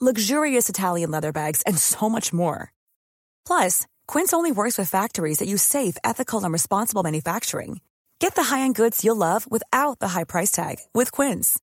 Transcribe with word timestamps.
luxurious 0.00 0.68
Italian 0.68 1.10
leather 1.10 1.32
bags, 1.32 1.62
and 1.62 1.76
so 1.76 2.08
much 2.08 2.32
more. 2.32 2.72
Plus, 3.46 3.86
Quince 4.06 4.32
only 4.32 4.52
works 4.52 4.78
with 4.78 4.88
factories 4.88 5.38
that 5.38 5.48
use 5.48 5.62
safe, 5.62 5.96
ethical, 6.04 6.42
and 6.42 6.52
responsible 6.52 7.02
manufacturing. 7.02 7.80
Get 8.18 8.34
the 8.34 8.44
high-end 8.44 8.74
goods 8.74 9.04
you'll 9.04 9.16
love 9.16 9.50
without 9.50 9.98
the 9.98 10.08
high 10.08 10.24
price 10.24 10.50
tag 10.50 10.76
with 10.94 11.12
Quince. 11.12 11.58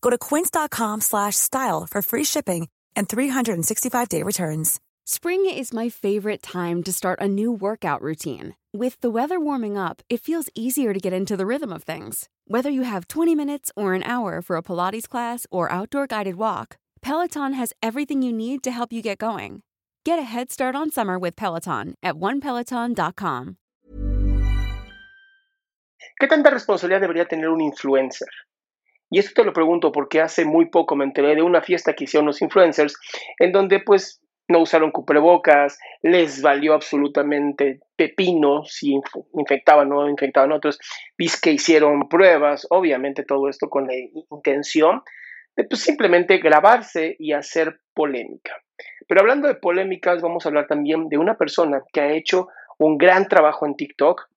Go 0.00 0.10
to 0.10 0.18
quince.com/style 0.18 1.86
for 1.90 2.02
free 2.02 2.24
shipping 2.24 2.68
and 2.96 3.08
365-day 3.08 4.22
returns. 4.22 4.80
Spring 5.06 5.44
is 5.44 5.74
my 5.74 5.90
favorite 5.90 6.42
time 6.42 6.82
to 6.82 6.92
start 6.92 7.20
a 7.20 7.28
new 7.28 7.52
workout 7.52 8.00
routine. 8.00 8.54
With 8.72 8.98
the 9.02 9.10
weather 9.10 9.38
warming 9.38 9.76
up, 9.76 10.00
it 10.08 10.22
feels 10.22 10.48
easier 10.54 10.94
to 10.94 11.00
get 11.00 11.12
into 11.12 11.36
the 11.36 11.44
rhythm 11.44 11.72
of 11.72 11.82
things. 11.82 12.30
Whether 12.46 12.70
you 12.70 12.82
have 12.82 13.08
20 13.08 13.34
minutes 13.34 13.70
or 13.76 13.92
an 13.92 14.02
hour 14.02 14.40
for 14.40 14.56
a 14.56 14.62
Pilates 14.62 15.06
class 15.06 15.46
or 15.50 15.70
outdoor 15.70 16.06
guided 16.06 16.36
walk, 16.36 16.78
Peloton 17.04 17.52
has 17.52 17.74
everything 17.82 18.22
you 18.22 18.32
need 18.32 18.62
to 18.62 18.70
help 18.70 18.90
you 18.90 19.02
get 19.02 19.18
going. 19.18 19.60
Get 20.06 20.18
a 20.18 20.22
head 20.22 20.50
start 20.50 20.74
on 20.74 20.90
summer 20.90 21.18
with 21.18 21.36
Peloton 21.36 21.96
at 22.02 22.14
onepeloton.com. 22.14 23.56
¿Qué 26.18 26.26
tanta 26.26 26.48
responsabilidad 26.48 27.02
debería 27.02 27.26
tener 27.26 27.50
un 27.50 27.60
influencer? 27.60 28.28
Y 29.10 29.18
esto 29.18 29.42
te 29.42 29.44
lo 29.44 29.52
pregunto 29.52 29.92
porque 29.92 30.22
hace 30.22 30.46
muy 30.46 30.70
poco 30.70 30.96
me 30.96 31.04
enteré 31.04 31.34
de 31.34 31.42
una 31.42 31.60
fiesta 31.60 31.92
que 31.92 32.04
hicieron 32.04 32.24
los 32.24 32.40
influencers 32.40 32.96
en 33.38 33.52
donde 33.52 33.80
pues 33.80 34.22
no 34.48 34.60
usaron 34.60 34.90
cubrebocas, 34.90 35.78
les 36.00 36.40
valió 36.40 36.72
absolutamente 36.72 37.80
pepino 37.96 38.64
si 38.64 38.98
infectaban 39.34 39.92
o 39.92 40.04
no 40.04 40.08
infectaban 40.08 40.52
otros, 40.52 40.78
viste 41.18 41.38
que 41.42 41.52
hicieron 41.52 42.08
pruebas, 42.08 42.66
obviamente 42.70 43.24
todo 43.24 43.50
esto 43.50 43.68
con 43.68 43.88
la 43.88 43.94
intención 44.30 45.02
pues, 45.54 45.80
simplemente 45.80 46.38
grabarse 46.38 47.16
y 47.18 47.32
hacer 47.32 47.80
polémica. 47.94 48.52
Pero 49.06 49.20
hablando 49.20 49.48
de 49.48 49.54
polémicas, 49.54 50.22
vamos 50.22 50.44
a 50.44 50.48
hablar 50.48 50.66
también 50.66 51.08
de 51.08 51.18
una 51.18 51.36
persona 51.36 51.82
que 51.92 52.00
ha 52.00 52.12
hecho 52.12 52.48
un 52.78 52.98
gran 52.98 53.28
trabajo 53.28 53.66
en 53.66 53.76
TikTok. 53.76 54.28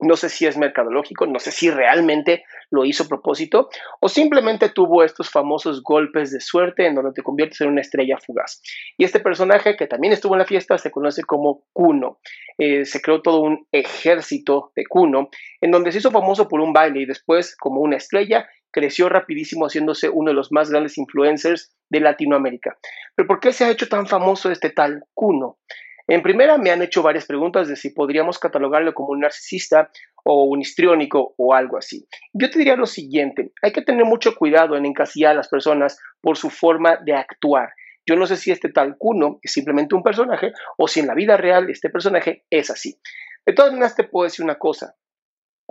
No 0.00 0.16
sé 0.16 0.28
si 0.28 0.46
es 0.46 0.56
mercadológico, 0.56 1.26
no 1.26 1.40
sé 1.40 1.50
si 1.50 1.70
realmente 1.70 2.44
lo 2.70 2.84
hizo 2.84 3.02
a 3.02 3.08
propósito 3.08 3.68
o 4.00 4.08
simplemente 4.08 4.68
tuvo 4.68 5.02
estos 5.02 5.28
famosos 5.28 5.82
golpes 5.82 6.30
de 6.30 6.40
suerte 6.40 6.86
en 6.86 6.94
donde 6.94 7.12
te 7.12 7.22
conviertes 7.22 7.60
en 7.62 7.70
una 7.70 7.80
estrella 7.80 8.16
fugaz. 8.24 8.62
Y 8.96 9.02
este 9.02 9.18
personaje 9.18 9.76
que 9.76 9.88
también 9.88 10.12
estuvo 10.12 10.34
en 10.34 10.38
la 10.38 10.46
fiesta 10.46 10.78
se 10.78 10.92
conoce 10.92 11.24
como 11.24 11.64
Kuno. 11.72 12.20
Eh, 12.58 12.84
se 12.84 13.00
creó 13.00 13.22
todo 13.22 13.40
un 13.40 13.66
ejército 13.72 14.70
de 14.76 14.84
Kuno 14.88 15.30
en 15.60 15.72
donde 15.72 15.90
se 15.90 15.98
hizo 15.98 16.12
famoso 16.12 16.46
por 16.46 16.60
un 16.60 16.72
baile 16.72 17.00
y 17.00 17.06
después 17.06 17.56
como 17.56 17.80
una 17.80 17.96
estrella 17.96 18.48
creció 18.70 19.08
rapidísimo 19.08 19.66
haciéndose 19.66 20.08
uno 20.08 20.30
de 20.30 20.34
los 20.34 20.52
más 20.52 20.70
grandes 20.70 20.98
influencers 20.98 21.74
de 21.90 22.00
Latinoamérica. 22.00 22.78
Pero 23.14 23.26
¿por 23.26 23.40
qué 23.40 23.52
se 23.52 23.64
ha 23.64 23.70
hecho 23.70 23.88
tan 23.88 24.06
famoso 24.06 24.50
este 24.50 24.70
tal 24.70 25.04
Kuno? 25.14 25.58
En 26.06 26.22
primera, 26.22 26.56
me 26.56 26.70
han 26.70 26.80
hecho 26.80 27.02
varias 27.02 27.26
preguntas 27.26 27.68
de 27.68 27.76
si 27.76 27.90
podríamos 27.90 28.38
catalogarlo 28.38 28.94
como 28.94 29.10
un 29.10 29.20
narcisista 29.20 29.90
o 30.24 30.44
un 30.44 30.62
histriónico 30.62 31.34
o 31.36 31.52
algo 31.54 31.76
así. 31.76 32.08
Yo 32.32 32.48
te 32.48 32.58
diría 32.58 32.76
lo 32.76 32.86
siguiente, 32.86 33.52
hay 33.60 33.72
que 33.72 33.82
tener 33.82 34.06
mucho 34.06 34.34
cuidado 34.34 34.76
en 34.76 34.86
encasillar 34.86 35.32
a 35.32 35.36
las 35.36 35.48
personas 35.48 35.98
por 36.22 36.38
su 36.38 36.48
forma 36.48 36.96
de 37.04 37.14
actuar. 37.14 37.70
Yo 38.06 38.16
no 38.16 38.26
sé 38.26 38.38
si 38.38 38.50
este 38.50 38.70
tal 38.70 38.96
Kuno 38.96 39.38
es 39.42 39.52
simplemente 39.52 39.94
un 39.94 40.02
personaje 40.02 40.52
o 40.78 40.88
si 40.88 41.00
en 41.00 41.08
la 41.08 41.14
vida 41.14 41.36
real 41.36 41.68
este 41.68 41.90
personaje 41.90 42.44
es 42.48 42.70
así. 42.70 42.98
De 43.44 43.52
todas 43.52 43.72
maneras, 43.72 43.94
te 43.94 44.04
puedo 44.04 44.24
decir 44.24 44.42
una 44.42 44.58
cosa 44.58 44.94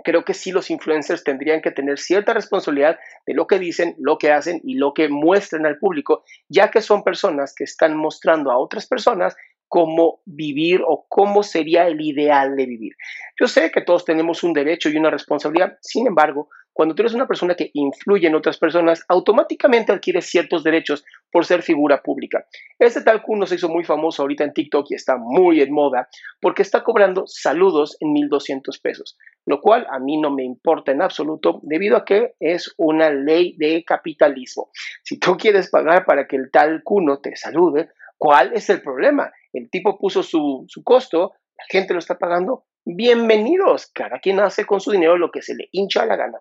creo 0.04 0.24
que 0.24 0.34
sí 0.34 0.52
los 0.52 0.70
influencers 0.70 1.24
tendrían 1.24 1.60
que 1.60 1.70
tener 1.70 1.98
cierta 1.98 2.32
responsabilidad 2.32 2.98
de 3.26 3.34
lo 3.34 3.46
que 3.46 3.58
dicen, 3.58 3.94
lo 3.98 4.18
que 4.18 4.32
hacen 4.32 4.60
y 4.64 4.74
lo 4.74 4.94
que 4.94 5.08
muestran 5.08 5.66
al 5.66 5.78
público, 5.78 6.24
ya 6.48 6.70
que 6.70 6.80
son 6.80 7.02
personas 7.02 7.54
que 7.54 7.64
están 7.64 7.96
mostrando 7.96 8.50
a 8.50 8.58
otras 8.58 8.86
personas 8.86 9.36
cómo 9.68 10.20
vivir 10.24 10.80
o 10.86 11.04
cómo 11.08 11.42
sería 11.42 11.86
el 11.86 12.00
ideal 12.00 12.56
de 12.56 12.66
vivir. 12.66 12.92
Yo 13.38 13.46
sé 13.46 13.70
que 13.70 13.82
todos 13.82 14.04
tenemos 14.04 14.42
un 14.42 14.54
derecho 14.54 14.88
y 14.88 14.96
una 14.96 15.10
responsabilidad, 15.10 15.76
sin 15.82 16.06
embargo, 16.06 16.48
cuando 16.78 16.94
tú 16.94 17.02
eres 17.02 17.14
una 17.14 17.26
persona 17.26 17.56
que 17.56 17.72
influye 17.74 18.28
en 18.28 18.36
otras 18.36 18.56
personas, 18.56 19.04
automáticamente 19.08 19.90
adquieres 19.90 20.26
ciertos 20.26 20.62
derechos 20.62 21.04
por 21.32 21.44
ser 21.44 21.64
figura 21.64 22.02
pública. 22.04 22.46
Este 22.78 23.02
tal 23.02 23.20
Kuno 23.20 23.46
se 23.46 23.56
hizo 23.56 23.68
muy 23.68 23.82
famoso 23.82 24.22
ahorita 24.22 24.44
en 24.44 24.52
TikTok 24.52 24.86
y 24.88 24.94
está 24.94 25.16
muy 25.16 25.60
en 25.60 25.72
moda 25.72 26.08
porque 26.40 26.62
está 26.62 26.84
cobrando 26.84 27.24
saludos 27.26 27.96
en 27.98 28.14
1.200 28.14 28.80
pesos, 28.80 29.18
lo 29.44 29.60
cual 29.60 29.88
a 29.90 29.98
mí 29.98 30.20
no 30.20 30.30
me 30.30 30.44
importa 30.44 30.92
en 30.92 31.02
absoluto 31.02 31.58
debido 31.64 31.96
a 31.96 32.04
que 32.04 32.34
es 32.38 32.72
una 32.76 33.10
ley 33.10 33.56
de 33.58 33.82
capitalismo. 33.84 34.70
Si 35.02 35.18
tú 35.18 35.36
quieres 35.36 35.70
pagar 35.70 36.04
para 36.04 36.28
que 36.28 36.36
el 36.36 36.48
tal 36.52 36.82
Kuno 36.84 37.18
te 37.18 37.34
salude, 37.34 37.88
¿cuál 38.18 38.52
es 38.54 38.70
el 38.70 38.82
problema? 38.82 39.32
El 39.52 39.68
tipo 39.68 39.98
puso 39.98 40.22
su, 40.22 40.64
su 40.68 40.84
costo, 40.84 41.32
la 41.56 41.64
gente 41.68 41.92
lo 41.92 41.98
está 41.98 42.18
pagando, 42.18 42.66
bienvenidos. 42.94 43.90
Cada 43.92 44.18
quien 44.18 44.40
hace 44.40 44.64
con 44.64 44.80
su 44.80 44.90
dinero 44.90 45.18
lo 45.18 45.30
que 45.30 45.42
se 45.42 45.54
le 45.54 45.68
hincha 45.72 46.06
la 46.06 46.16
gana. 46.16 46.38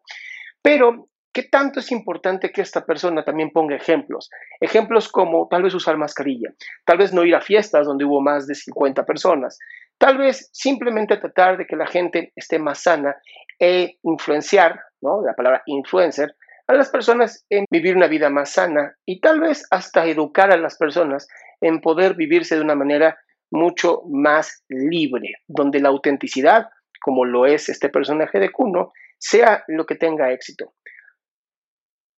Pero, 0.62 1.10
¿qué 1.34 1.44
tanto 1.44 1.80
es 1.80 1.92
importante 1.92 2.52
que 2.52 2.62
esta 2.62 2.86
persona 2.86 3.24
también 3.24 3.52
ponga 3.52 3.76
ejemplos? 3.76 4.30
Ejemplos 4.62 5.10
como 5.10 5.48
tal 5.50 5.64
vez 5.64 5.74
usar 5.74 5.98
mascarilla, 5.98 6.54
tal 6.86 6.98
vez 6.98 7.14
no 7.14 7.26
ir 7.26 7.36
a 7.36 7.42
fiestas 7.42 7.86
donde 7.86 8.06
hubo 8.06 8.22
más 8.22 8.48
de 8.48 8.56
50 8.56 9.06
personas, 9.06 9.60
tal 9.98 10.18
vez 10.18 10.50
simplemente 10.54 11.18
tratar 11.18 11.58
de 11.58 11.66
que 11.66 11.76
la 11.76 11.88
gente 11.88 12.32
esté 12.36 12.60
más 12.60 12.82
sana 12.84 13.16
e 13.60 13.98
influenciar. 14.04 14.82
La 15.02 15.36
palabra 15.36 15.62
influencer, 15.68 16.36
a 16.66 16.74
las 16.74 16.90
personas 16.90 17.46
en 17.50 17.66
vivir 17.70 17.96
una 17.96 18.08
vida 18.08 18.30
más 18.30 18.52
sana 18.52 18.96
y 19.06 19.22
tal 19.22 19.40
vez 19.40 19.68
hasta 19.70 20.06
educar 20.08 20.52
a 20.52 20.58
las 20.58 20.76
personas 20.76 21.28
en 21.62 21.82
poder 21.82 22.16
vivirse 22.16 22.56
de 22.56 22.62
una 22.62 22.76
manera 22.76 23.18
mucho 23.52 24.02
más 24.10 24.64
libre, 24.70 25.36
donde 25.48 25.80
la 25.80 25.90
autenticidad, 25.90 26.68
como 27.02 27.26
lo 27.26 27.46
es 27.46 27.70
este 27.70 27.90
personaje 27.90 28.40
de 28.40 28.52
Kuno, 28.52 28.92
sea 29.18 29.64
lo 29.68 29.86
que 29.86 29.96
tenga 29.96 30.32
éxito. 30.32 30.74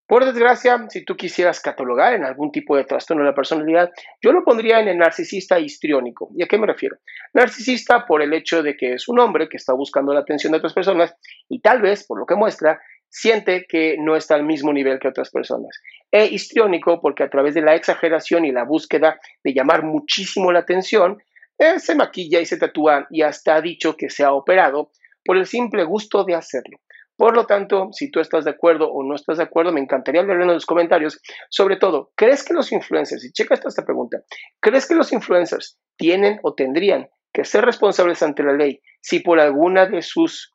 Por 0.09 0.25
desgracia, 0.25 0.88
si 0.89 1.06
tú 1.06 1.16
quisieras 1.16 1.62
catalogar 1.62 2.16
en 2.16 2.23
algún 2.23 2.51
tipo 2.51 2.75
de 2.75 2.84
trastorno 2.84 3.22
de 3.22 3.29
la 3.29 3.35
personalidad, 3.35 3.91
yo 4.23 4.31
lo 4.31 4.44
pondría 4.44 4.79
en 4.79 4.88
el 4.88 4.97
narcisista 4.97 5.59
histriónico. 5.59 6.31
¿Y 6.35 6.41
a 6.41 6.47
qué 6.47 6.57
me 6.57 6.66
refiero? 6.66 6.97
Narcisista 7.31 8.07
por 8.07 8.23
el 8.23 8.34
hecho 8.34 8.63
de 8.63 8.75
que 8.75 8.94
es 8.94 9.07
un 9.07 9.19
hombre 9.19 9.47
que 9.47 9.57
está 9.57 9.73
buscando 9.73 10.12
la 10.12 10.22
atención 10.22 10.51
de 10.51 10.57
otras 10.57 10.73
personas 10.73 11.13
y 11.47 11.62
tal 11.62 11.84
vez, 11.84 12.07
por 12.07 12.18
lo 12.18 12.25
que 12.25 12.34
muestra, 12.34 12.81
siente 13.09 13.65
que 13.67 13.97
no 13.99 14.15
está 14.15 14.35
al 14.35 14.43
mismo 14.43 14.71
nivel 14.73 14.99
que 14.99 15.07
otras 15.07 15.29
personas. 15.29 15.79
E 16.11 16.25
histriónico 16.25 17.01
porque 17.01 17.23
a 17.23 17.29
través 17.29 17.53
de 17.53 17.61
la 17.61 17.75
exageración 17.75 18.45
y 18.45 18.51
la 18.51 18.63
búsqueda 18.63 19.19
de 19.43 19.53
llamar 19.53 19.83
muchísimo 19.83 20.51
la 20.51 20.59
atención, 20.59 21.17
eh, 21.57 21.79
se 21.79 21.95
maquilla 21.95 22.39
y 22.39 22.45
se 22.45 22.57
tatúa 22.57 23.07
y 23.09 23.21
hasta 23.21 23.55
ha 23.55 23.61
dicho 23.61 23.95
que 23.97 24.09
se 24.09 24.23
ha 24.23 24.33
operado 24.33 24.91
por 25.25 25.37
el 25.37 25.45
simple 25.45 25.83
gusto 25.83 26.23
de 26.23 26.35
hacerlo. 26.35 26.79
Por 27.19 27.35
lo 27.35 27.45
tanto, 27.45 27.89
si 27.91 28.09
tú 28.09 28.21
estás 28.21 28.45
de 28.45 28.51
acuerdo 28.51 28.89
o 28.89 29.03
no 29.03 29.13
estás 29.13 29.39
de 29.39 29.43
acuerdo, 29.43 29.73
me 29.73 29.81
encantaría 29.81 30.23
leerlo 30.23 30.45
en 30.45 30.53
los 30.53 30.65
comentarios. 30.65 31.19
Sobre 31.49 31.75
todo, 31.75 32.13
¿crees 32.15 32.45
que 32.45 32.53
los 32.53 32.71
influencers, 32.71 33.25
y 33.25 33.33
checa 33.33 33.55
esta 33.55 33.83
pregunta, 33.83 34.19
¿crees 34.61 34.87
que 34.87 34.95
los 34.95 35.11
influencers 35.11 35.77
tienen 35.97 36.39
o 36.44 36.53
tendrían 36.53 37.09
que 37.33 37.44
ser 37.44 37.65
responsables 37.65 38.23
ante 38.23 38.41
la 38.41 38.53
ley 38.53 38.79
si 39.01 39.19
por 39.19 39.41
alguna 39.41 39.85
de 39.85 40.01
sus 40.01 40.53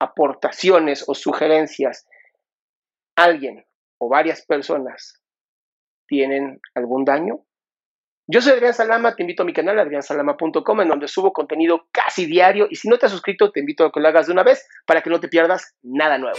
aportaciones 0.00 1.04
o 1.06 1.14
sugerencias 1.14 2.06
alguien 3.16 3.64
o 3.98 4.08
varias 4.08 4.44
personas 4.44 5.22
tienen 6.08 6.60
algún 6.74 7.04
daño? 7.04 7.44
Yo 8.26 8.40
soy 8.40 8.52
Adrián 8.52 8.74
Salama, 8.74 9.16
te 9.16 9.24
invito 9.24 9.42
a 9.42 9.46
mi 9.46 9.52
canal 9.52 9.78
adriansalama.com 9.78 10.80
en 10.80 10.88
donde 10.88 11.08
subo 11.08 11.32
contenido 11.32 11.88
casi 11.90 12.26
diario 12.26 12.68
y 12.70 12.76
si 12.76 12.88
no 12.88 12.96
te 12.96 13.06
has 13.06 13.12
suscrito 13.12 13.50
te 13.50 13.60
invito 13.60 13.84
a 13.84 13.92
que 13.92 14.00
lo 14.00 14.08
hagas 14.08 14.26
de 14.26 14.32
una 14.32 14.44
vez 14.44 14.68
para 14.86 15.02
que 15.02 15.10
no 15.10 15.20
te 15.20 15.28
pierdas 15.28 15.74
nada 15.82 16.16
nuevo. 16.16 16.38